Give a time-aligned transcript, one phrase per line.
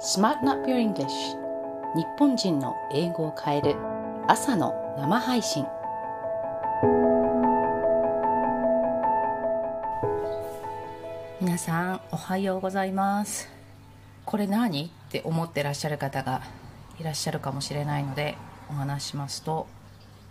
[0.00, 1.08] Smarten Up Your English.
[1.96, 3.76] 日本人の英語を変える。
[4.28, 5.66] 朝の生配信。
[11.40, 13.48] 皆さんおはようございます。
[14.24, 16.42] これ何って思ってらっしゃる方が
[17.00, 18.36] いらっしゃるかもしれないので
[18.70, 19.66] お話しますと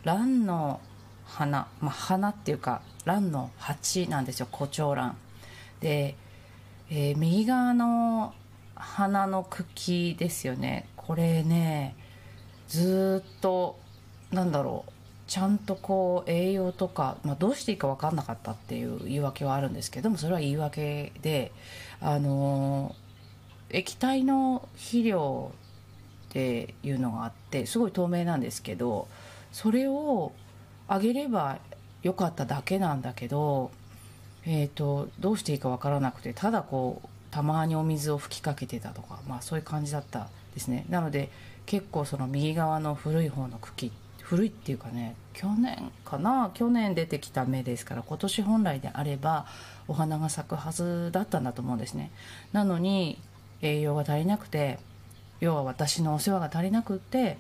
[0.06, 0.80] 蘭の
[1.26, 5.18] 花、まあ、花っていうか蘭の鉢なんですよ胡蝶蘭
[5.82, 6.16] で、
[6.90, 8.34] えー、右側の
[8.80, 10.88] 花の茎ですよね。
[10.96, 11.96] これね
[12.68, 13.80] ずっと
[14.32, 14.92] なんだろう
[15.28, 21.52] ちゃんとこう栄養とか、まあ、どうしていいか分かんなかったっていう言い訳はあるんですけどもそれは言い訳で
[22.00, 22.96] あの
[23.70, 25.52] 液体の肥料
[26.30, 29.08] っていうのがあってすごい透明なんですけど
[29.52, 30.32] それを
[30.88, 31.60] あげれば
[32.04, 33.72] よかっただけなんだけど、
[34.46, 40.86] えーと、どうしていいか分からなくてただこうたまにお水を吹きかけてたとか、まあ、そういう感じだったですね。
[40.90, 41.30] なので
[41.66, 49.46] 結構その右側の古い方の茎古いっていうかね去年かな去年出てきた芽ですから今年本来であれば
[49.88, 52.12] お花が咲くはずだったんだと思うんですね。
[52.52, 53.20] なのに
[53.62, 54.80] 栄養が足りなくて
[55.40, 57.38] 要は私のお世話が足りなくって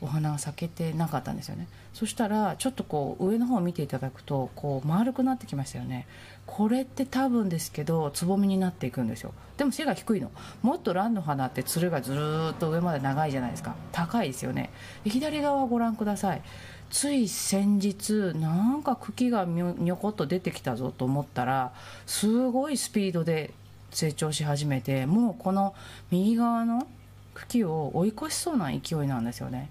[0.00, 1.68] お花が咲けてなかったんですよね。
[1.92, 6.06] そしたらちょっとこう上の方を見ていただくとこう丸くなってきましたよね。
[6.46, 9.32] これって多分ですけどつぼみになっていくんですよ。
[9.56, 10.30] でも背が低いの。
[10.62, 12.14] もっと蘭の花ってつるがず
[12.52, 13.74] っと上まで長いじゃないですか。
[13.92, 14.70] 高いですよね。
[15.04, 16.42] 左側ご覧ください。
[16.90, 21.72] つい先日なんか茎がにょこっと出てきたぞと思ったら
[22.06, 23.52] すごいスピードで
[23.92, 25.74] 成長し始めてもうこの
[26.10, 26.86] 右側の
[27.34, 29.70] 茎を追い越しそうな勢いなんですよね。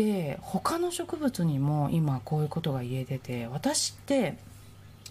[0.00, 4.38] で他の植物にも今こういうことが言えてて私って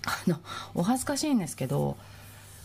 [0.03, 0.39] あの
[0.73, 1.95] お恥ずかしいんですけど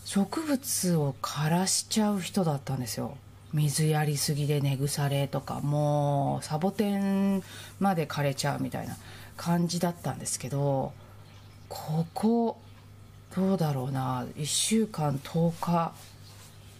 [0.05, 3.15] 植物を枯らしちゃう人だったんですよ。
[3.53, 7.43] 水やりすぎで根腐れとかもうサボテン
[7.79, 8.97] まで枯れちゃうみたいな
[9.37, 10.93] 感じだったんですけど
[11.69, 12.57] ここ
[13.35, 15.93] どうだろうな1週間10日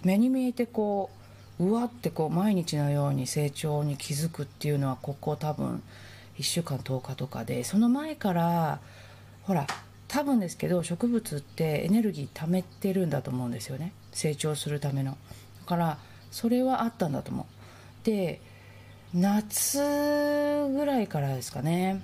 [0.03, 1.24] 目に見えてこう
[1.59, 5.81] うわってこう毎日のように成長に気づくっていうのはここ多分
[6.37, 8.79] 1週間10日とかでその前から
[9.43, 9.67] ほら
[10.07, 13.91] 多分ですけど植物ってエネルギー貯めてるんだと思うんですよね。
[14.11, 15.11] 成長するための。
[15.11, 15.17] だ
[15.65, 15.97] から
[16.31, 18.05] それはあったんだと思う。
[18.05, 18.41] で
[19.13, 19.79] 夏
[20.71, 22.03] ぐらいからですかね。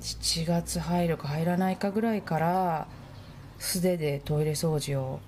[0.00, 2.86] 7月入るか入らないかぐらいから
[3.58, 5.20] 素手でトイレ掃除を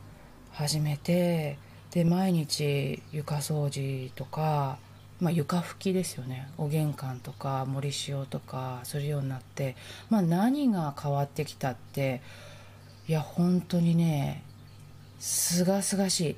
[0.53, 1.59] 始めて
[1.93, 4.79] で毎日床掃除とか、
[5.21, 6.49] まあ、床拭きですよね。
[6.57, 9.77] お玄関とか森塩とかするようになって、
[10.09, 12.23] まあ、何が変わってきたって
[13.09, 14.43] いや本当にね
[15.21, 16.37] すがすがしい。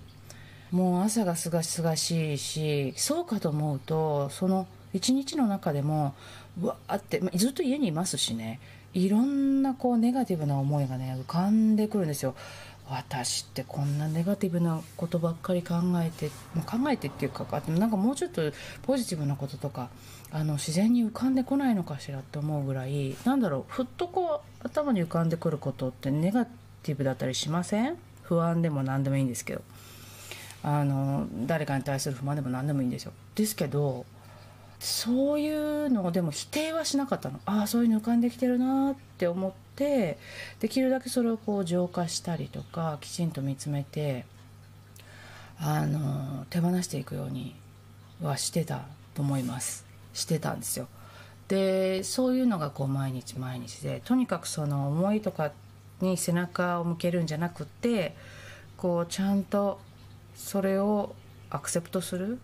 [0.75, 6.15] もう朝がすがすがしいしそうかと思うとその一日の中でも
[6.61, 8.61] わーって、まあ、ずっと家にいますしね。
[8.93, 12.35] いろんなこうネガティブな思いがね浮かんでくるんですよ。
[12.89, 18.43] 私ってこんなネガティブなことばっかり考えて、まあ、考えてっていうかなんかもうちょっと
[18.83, 19.89] ポジティブなこととか
[20.31, 27.97] あの自然に浮かんでこないのかしらって思うぐらいなんだろうふっとこう頭に浮かんでくることってネガティブだったりしません？
[28.23, 29.63] 不安でも何でもいいんですけど。
[30.67, 33.13] あの誰かに対する不満でも何でもいいんですよ。
[33.35, 34.07] ですけど
[34.81, 37.39] そういうのをでも否定はしなかったの。
[37.45, 40.19] ああそういうの浮かんできてるなって思ってで
[40.69, 44.25] きるだけそれをこう浄化したりとかきちんと見つめて
[45.59, 47.55] あの手放していくように
[48.23, 48.83] はしてた
[49.15, 49.85] と思います。
[50.13, 50.89] してたんですよ。
[51.49, 55.53] でそういうのがこう毎日毎日でとにかくその思いとか
[56.01, 58.17] に背中を向けるんじゃなくって
[58.77, 59.81] こうちゃんと
[60.35, 61.15] それを
[61.51, 62.39] アクセプトする。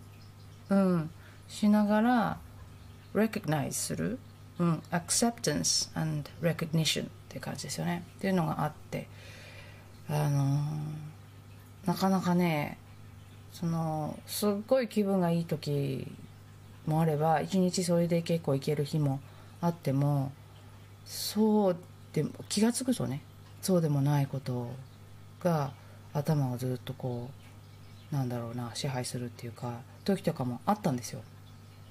[0.68, 1.10] うん。
[1.48, 2.38] しながら
[3.12, 4.18] recognize する、
[4.58, 8.02] うん、acceptance and recognition っていう感じですよね。
[8.18, 9.06] っていうのがあって
[10.08, 12.76] あのー、なかなかね
[13.52, 16.08] そのすっごい気分がいい時
[16.86, 19.20] もあれば一日それで結構いける日も
[19.60, 20.32] あっても
[21.04, 21.76] そう
[22.12, 23.22] でも気が付くとね
[23.62, 24.72] そうでもないこと
[25.40, 25.70] が
[26.12, 27.30] 頭をずっとこ
[28.12, 31.20] うなんだろうな支配するっていうか時とかもあったんですよ。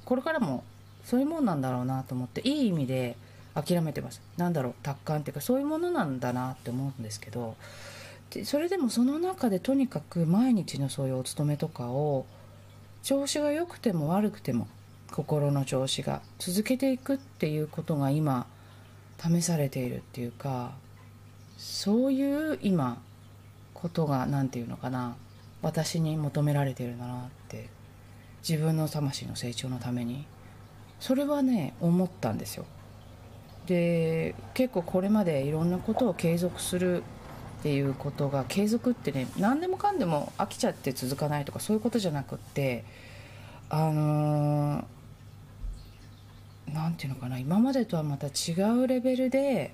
[0.03, 0.65] これからも
[1.05, 3.15] そういうもんなんだろうなと思っていい意味で
[3.61, 4.21] 諦めてます。
[4.37, 7.55] なんだろう達観っていうかそういうものなんだなって思うんですけど
[8.31, 12.25] でそれでもその中でとにかく毎日のそういうお勤めとかを
[13.03, 14.67] 調子が良くても悪くても
[15.11, 18.45] 心の調子が続けていくっていうことが今
[19.19, 20.71] 試されているっていうか
[21.57, 23.01] そういう今
[23.73, 25.15] ことが何て言うのかな
[25.61, 27.69] 私に求められてるんだなって
[28.47, 30.25] 自分の魂の成長のために
[30.99, 32.65] それはね思ったんですよ。
[33.69, 37.03] で結構これまでいろんなことを継続する
[37.59, 42.83] っていうことが継続ってね何でもかんでも飽きちゃって続かないとかそういうことじゃなくって
[43.69, 44.87] あの
[46.73, 49.71] 何、ー、て言うのかな今までとはまた違うレベルで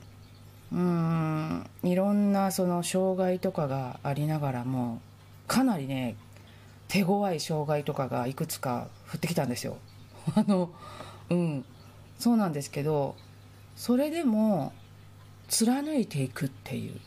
[0.73, 4.99] うんいろんなその障害とかがありながらも
[5.47, 6.17] かなりね
[6.89, 9.77] 手強い障害とかがいくつか降ってきたんですよ。
[10.35, 10.69] あの
[11.29, 11.65] うん
[12.19, 13.15] そうなんですけど
[13.75, 14.73] それでも
[15.47, 16.99] 貫いていくっていう。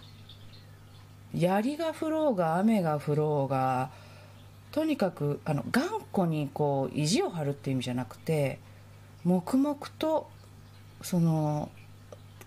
[1.34, 3.90] 槍が降ろうが雨が降ろうが
[4.70, 8.58] とにかくあの頑固にこう意地を張るっていう意味じゃなくて
[9.24, 10.30] 黙々と
[11.02, 11.70] その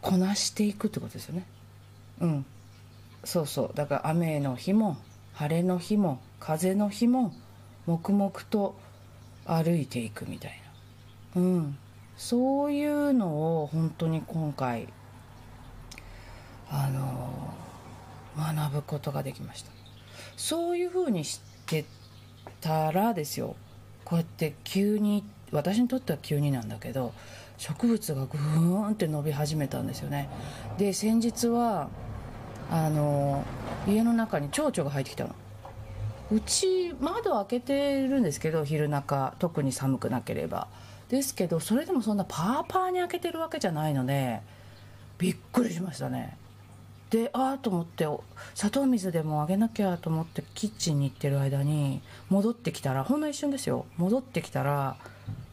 [0.02, 1.46] こなしていくってことですよね。
[2.22, 2.46] うん。
[3.24, 3.72] そうそう。
[3.76, 4.98] だから雨の日も
[5.34, 7.34] 晴れの日も風の日も
[7.86, 8.76] 黙々と
[9.46, 10.62] 歩いていくみたい
[11.36, 11.42] な。
[11.42, 11.78] うん。
[12.22, 14.88] そういうのを本当に今回
[16.70, 17.52] あの
[18.38, 19.72] 学ぶことができました。
[20.38, 21.84] そういうふうにして
[22.62, 23.56] たらですよ
[24.06, 27.12] こうやって急に私にとっては急になんだけど
[27.58, 30.30] 植物がぐーんって伸び始めたんですよね。
[30.78, 31.90] で先日は
[32.70, 33.44] あの
[33.88, 35.34] 家の中に蝶々が入ってきたの。
[36.32, 40.68] うち窓開けてるんですけど昼中特に寒くなければ。
[41.12, 44.40] ですけどそれでもそんなパーパーに開けてるわけじゃないので
[45.18, 46.38] びっくりしましたね。
[47.10, 48.08] でああと思って
[48.56, 53.86] 砂糖水でもあげなきゃと思ってキッチンに行ってる間に戻ってきたらほんの一瞬ですよ。
[53.98, 54.96] 戻ってきたら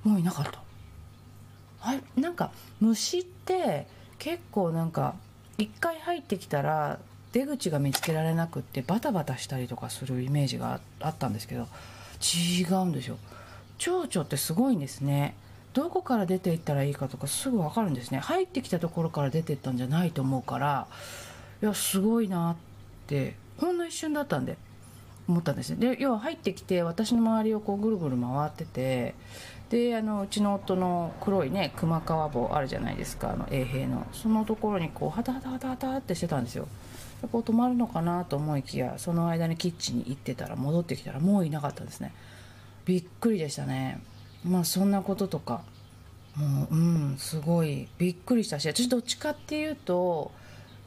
[0.04, 0.62] もういなかった。
[1.80, 3.88] はいなんか虫って
[4.20, 5.16] 結構なんか
[5.58, 7.00] 一回入ってきたら
[7.32, 11.66] 出口が見つけられなくってバタバタしたりとかするイメージがあったんですけど
[12.22, 13.18] 違うんですよ。
[13.78, 15.34] 蝶々ってすごいんですね。
[15.78, 18.18] どこから出ていったらいいかとかすぐ分かるんですね。
[18.18, 20.88] 入ってきたところから出ていったんじゃないと思うから
[21.62, 22.56] いやすごいなっ
[23.06, 24.58] てほんの一瞬だったんで
[25.28, 25.94] 思ったんですね。
[25.94, 29.14] で要は入ってきて私の周りをこうぐるぐる回ってて
[29.70, 34.04] であのうちの夫の黒いね熊川棒あるじゃないですかあの衛兵の。
[34.12, 36.66] そのところにこうハタハタハタハタってしてたんですよ。
[37.22, 42.12] でこう止まるのかなと思いきやその間にキッチンに行ってたら戻ってきたらもういなかったんですね。
[42.84, 44.00] びっくりでしたね。
[44.44, 45.62] まあそんなこととか。
[46.36, 48.66] もううんすごいびっくりしたし。
[48.66, 50.30] 私どっちかっていうと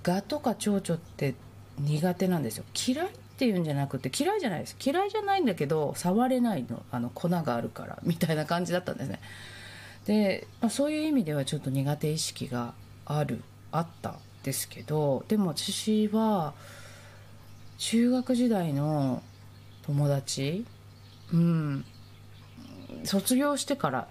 [0.03, 1.35] ガとか蝶々って
[1.77, 2.63] 苦手なんですよ。
[2.87, 4.77] 嫌いっていうんじゃなくて嫌いじゃないです。
[4.83, 6.83] 嫌いじゃないんだけど触れないの。
[6.91, 9.19] あの粉があるからみたいな感じだったんですね。
[10.05, 12.73] で、まあ、そういう意味ではちょっと苦手意識が
[13.05, 16.53] あるあったですけどでも私は
[17.77, 19.21] 中学時代の
[19.83, 20.65] 友達
[21.33, 21.85] うん
[23.03, 24.07] 卒業してから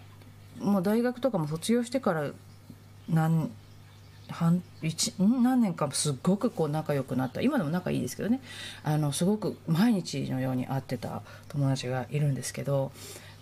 [0.58, 2.30] もう大学とかも卒業してから
[3.08, 3.50] 何
[4.28, 7.40] 半一何年かすっごくこう仲良くなった。
[7.40, 8.40] 今でも仲いいですけどね。
[8.84, 12.92] あのすごく毎日のように会ってた友達がいるんですけど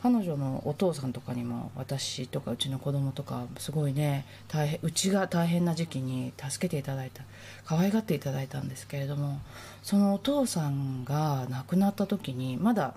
[0.03, 7.25] 彼女のお父さんとかにも私とかうちの子供とかすごいね大変うちが大変な時期に助けていただいた
[7.65, 9.41] 可愛がっていただいたんですけれども
[9.83, 12.95] そのお父さんが亡くなった時にまだ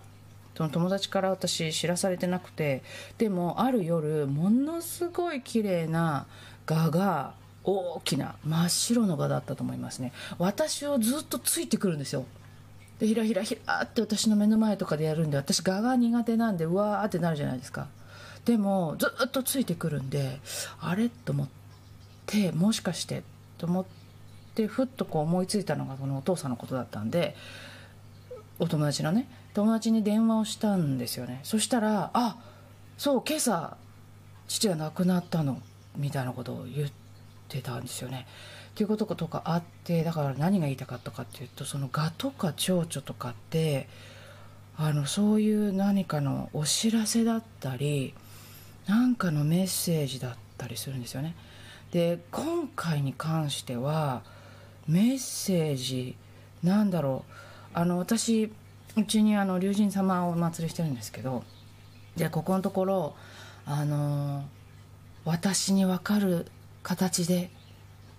[0.56, 2.84] その友達から私知らされてなくて
[3.18, 6.28] でもある夜ものすごい綺麗な
[6.66, 7.34] 蛾が
[7.64, 10.12] 大きな真っ白の蛾だったと思いますね。
[10.38, 12.26] 私をずっとついてくるんですよ。
[13.00, 17.88] でひらひらひらって私の目の前とかでやるんで私蛾が苦手なんでうわーってなるじゃないですか。
[18.46, 20.40] でもずっとついてくるんで
[20.80, 21.10] あれ？
[21.10, 21.48] と思っ
[22.26, 23.24] てもしかして？
[23.58, 23.86] と思っ
[24.56, 27.36] てふっとこう思いついたのがこのお父さんのことだったんで
[28.60, 32.38] お友達のね友達に電話をしたんですよねそしたら「あ
[32.98, 33.78] そう今朝
[34.48, 35.62] 父が亡くなったの」
[35.98, 36.90] みたいなことを言っ
[37.50, 38.28] てたんですよね。
[38.72, 43.90] っていうこととかあってだから何が言いたかったかっていうとその蛾とか蝶々とかって
[44.78, 48.14] あのそういう何かのお知らせだったり
[48.88, 51.36] 何かのメッセージだったりするんですよね。
[51.92, 54.22] で今回に関しては
[54.88, 56.16] メッセージ
[56.64, 58.52] なんだろうあの私
[58.98, 61.44] うちにあの龍神様をお祭りしてるんですけど
[62.18, 63.16] でここのところ
[63.66, 64.44] あの
[65.24, 66.48] 私に分かる
[66.84, 67.52] 形で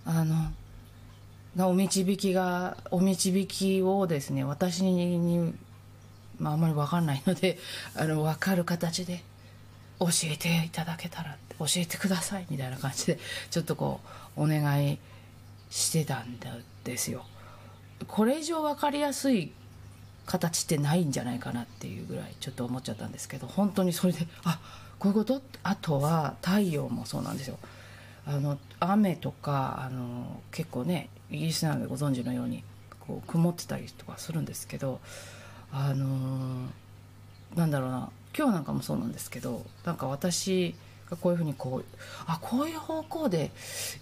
[0.05, 5.53] あのお導きがお導きをですね私に、
[6.39, 7.59] まあ、あんまり分かんないので
[7.95, 9.23] あの分かる形で
[9.99, 13.19] 教えていただけたら教えてくださいみたいな感じで
[13.51, 14.01] ちょっとこ
[14.35, 14.97] うお願い
[15.69, 16.39] してたん
[16.83, 17.25] ですよ。
[18.07, 19.53] これ以上分かりやすい
[20.25, 24.59] 形ってないんじゃないかなっていうぐらいちょっと思っちゃったんですけど本当にそれであ
[24.99, 25.41] こういうこと？
[25.63, 27.59] あとは太陽もそうなんですよ。
[28.25, 32.63] あの雨とかあの結構ねイギリスなのでご存知のように
[33.01, 35.01] こう曇ってたりとかするんですけど
[35.73, 36.69] あの
[37.55, 40.73] なんだろうな今日なんかもそうなんですけどなんか私
[41.09, 41.85] がこういうふうにこう
[42.25, 43.51] あこういう方向で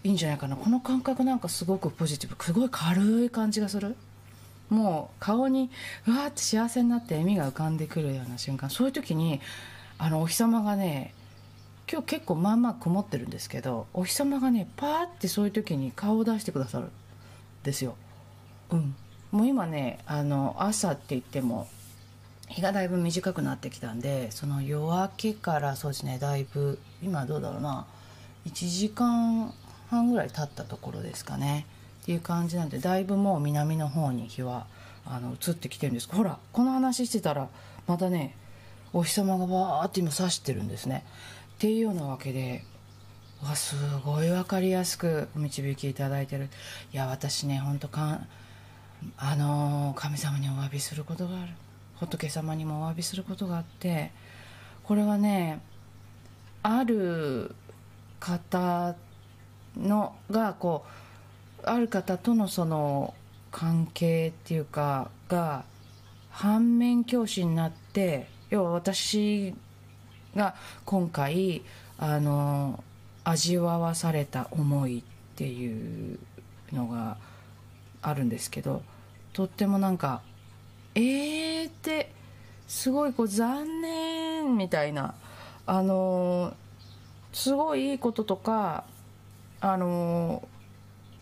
[0.04, 0.56] いいんじゃないかな。
[0.56, 3.96] この感覚なんかすごくポジティブすごい軽い感じがする。
[4.72, 5.70] もう顔に
[6.08, 9.42] うわーって幸せになって笑みが浮かんでくるような瞬間そういう時に
[9.98, 11.13] あのお日様がね
[11.92, 16.92] 今日結構まあまあ曇ってるんですけどお日様がねパーってそういう時に顔を出してくださるん
[17.63, 17.96] ですよ。
[18.70, 18.96] うん。
[19.32, 21.68] もう今ねあの朝って言っても
[22.48, 27.86] 日がだいぶ短くなってきたんでその夜明けからそうですねだいぶ今どうだろうな
[28.46, 29.54] 1時間
[29.90, 31.66] 半ぐらい経ったところですかね。
[32.01, 34.65] っていう感じなんでだいぶもう南の方に日は
[35.05, 36.10] あの移ってきてるんです。
[36.12, 37.50] ほらこの話してたら
[37.88, 38.36] またね
[38.93, 41.05] お日様がバーって今差してるんですね。
[41.55, 42.63] っていうようなわけで
[43.43, 46.50] わすごい分かりやすくお導きいただいてる。
[46.93, 48.27] いや私ね本当かん
[49.17, 51.51] あの神様にお詫びすることがある。
[52.00, 54.12] 仏様にもお詫びすることがあって
[54.84, 55.62] これはね
[56.63, 57.55] ある
[58.20, 58.96] 方
[59.77, 61.00] のがこう
[61.63, 63.13] ある方とのその
[63.51, 65.65] 関係っていうかが
[66.30, 69.53] 反面教師になって要は私
[70.36, 71.63] が今回
[71.98, 72.84] あの
[73.24, 75.03] 味わわされた思いっ
[75.36, 76.20] ていう
[76.72, 77.18] のが
[78.01, 78.82] あるんですけど
[79.34, 80.22] とってもなんか
[80.96, 82.12] えーって
[82.68, 85.13] すごいこう残念みたいな
[85.65, 86.53] あの
[87.34, 88.86] すごいいいこととか
[89.60, 90.48] あの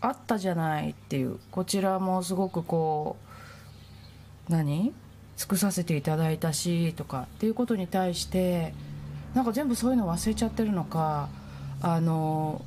[0.00, 1.38] あったじゃないっていう。
[1.50, 3.16] こちらもすごくこ
[4.48, 4.92] う何？
[5.36, 8.74] 尽くさせていただいたしとかっていうことに対して
[9.34, 11.30] なんか全部そういうの忘れちゃってるのか
[11.80, 12.62] あの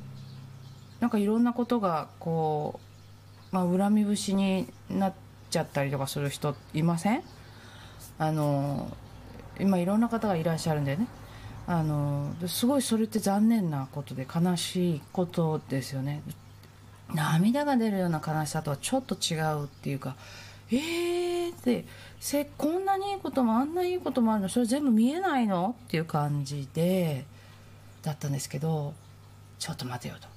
[0.98, 2.80] なんかいろんなことがこ
[3.52, 5.14] う、まあ、恨み節になっ
[5.50, 7.22] ちゃったりとかする人いません？
[8.18, 8.90] あの
[9.60, 11.06] 今いろんな方がいらっしゃるんでね。
[11.66, 16.22] あのすごいそれって残念なことで悲しいことですよね。
[17.14, 20.16] 涙が出るような悲しさとはちょっと違うっていうか
[20.70, 21.84] えーって
[22.20, 25.76] せこんなにいいこともあんないいこともあるのそれ全部見えないの？
[25.86, 27.24] っていう感じで
[28.02, 28.94] だったんですけど
[29.58, 30.28] ちょっと待てよと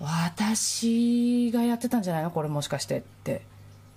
[0.00, 2.30] 私がやってたんじゃないの？
[2.30, 3.48] これもしかしてって。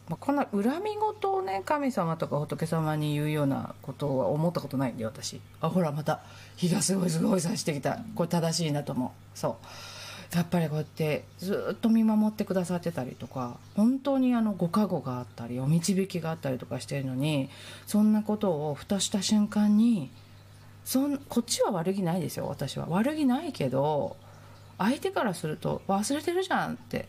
[0.09, 5.39] まあ、こんな恨み事をね神様とか仏様に言うようなことは思ったことないんで私。
[5.61, 6.19] あほらまた
[6.57, 7.99] 日がすごいすごいさしてきた。
[8.13, 9.39] これ正しいなと思う。
[9.39, 9.55] そう。
[10.33, 17.49] やっぱりこうやってずっと見守ってくださってたりとか本当にあのご加護があったりお導きがあったりとかしてるのに
[17.85, 20.09] そんなことを蓋した瞬間に
[20.85, 22.87] そんこっちは悪気ないですよ私は。
[22.89, 24.17] 悪気ないけど
[24.77, 27.07] 相手からすると忘れてるじゃんって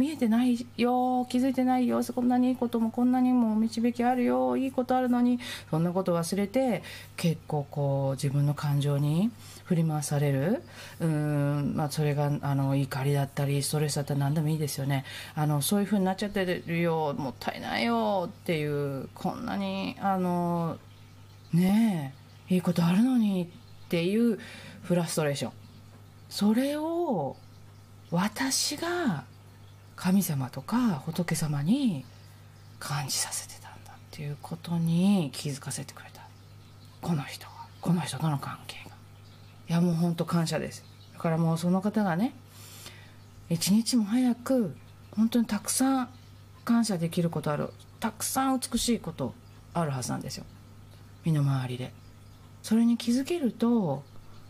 [0.00, 5.38] 見えてないよ気づいてないよこんなにいいこともこんなにも導きあるよいいことあるのに
[5.70, 6.82] そんなこと忘れて
[7.18, 9.30] 結構こう自分の感情に
[9.64, 10.62] 振り回される。
[10.98, 15.04] うん、まあ、それがあの怒りだったりストレスだったり何でもいいですよね。
[15.36, 20.78] あのそういう風になっちゃってるよもったいないよっていうこんなにあの
[21.52, 22.14] ね
[22.48, 24.40] えいいことあるのにっていう
[24.82, 25.52] フラストレーション
[26.30, 27.36] それを
[28.10, 29.24] 私が
[30.00, 32.06] 神様とか仏様に
[32.78, 36.22] 感じさせてたんだっていうことに気づかせてくれた。
[37.02, 37.52] この人が
[37.82, 38.96] この人との関係が。
[39.68, 40.86] いやもうほんと感謝です。
[41.12, 42.32] だからもうその方がね
[43.50, 44.74] 一日も早く
[45.14, 46.08] 本当にたくさん
[46.64, 47.68] 感謝できることある
[48.00, 49.34] たくさん美しいこと
[49.74, 50.46] あるはずなんですよ。
[51.26, 51.92] 身の回りで。
[52.62, 54.02] それに気づけると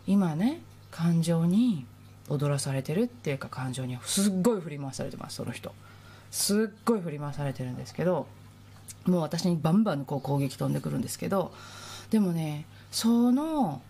[0.07, 1.85] 今ね感情に
[2.31, 5.73] 踊らされてるっていうか感情にすっごい振り回されてますその人。
[6.31, 8.25] すっごい振り回されてるんですけど
[9.05, 11.51] もう私にバンバンこう攻撃飛んでくるんですけど
[12.09, 13.81] でもねその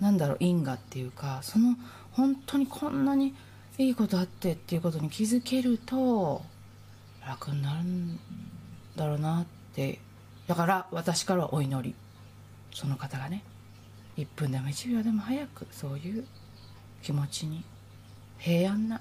[0.00, 1.76] なんだろう因果っていうかその
[2.12, 3.34] 本当にこんなに
[3.76, 6.42] いいことあってっていうことに気づけると
[7.26, 8.18] 楽になるん
[8.96, 9.98] だろうなって。
[10.46, 11.94] だから私からはお祈り。
[12.72, 13.42] その方がね
[14.18, 16.26] 1分でも1秒でも早くそういう
[17.06, 17.62] 気持ちに。
[18.36, 19.00] 平安な。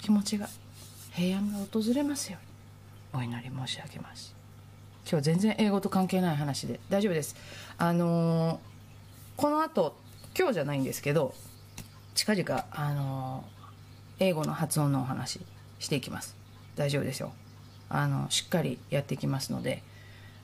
[0.00, 0.48] 気持ちが。
[1.12, 2.38] 平安が訪れますよ
[3.14, 3.22] うに。
[3.22, 4.34] お祈り申し上げます。
[5.08, 6.80] 今日全然英語と関係ない話で。
[6.88, 7.36] 大丈夫です。
[7.78, 8.58] あのー、
[9.36, 9.94] この後
[10.36, 11.32] 今日じゃないんですけど
[12.16, 15.38] 近々あのー、英語の発音のお話
[15.78, 16.34] していきます。
[16.74, 17.32] 大丈夫ですよ。
[17.90, 19.84] あのしっかりやっていきますので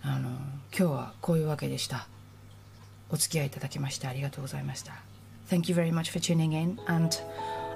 [0.03, 0.37] あの今
[0.71, 2.07] 日はこういうわけでした。
[3.11, 5.16] お付き合いいただきましてありがとうございました。
[5.47, 7.21] Thank you very much for tuning in and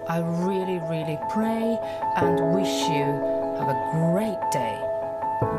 [0.08, 1.78] I really really pray
[2.16, 3.04] and wish you
[3.58, 4.76] have a great day.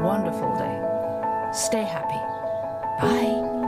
[0.03, 1.51] Wonderful day.
[1.53, 2.21] Stay happy.
[3.01, 3.60] Bye